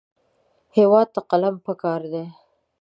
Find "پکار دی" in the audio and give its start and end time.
1.65-2.25